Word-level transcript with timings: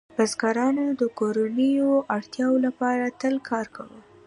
بزګرانو 0.17 0.85
د 1.01 1.03
کورنیو 1.19 1.91
اړتیاوو 2.15 2.63
لپاره 2.65 3.05
تل 3.21 3.35
کار 3.49 3.65
کاوه. 3.75 3.99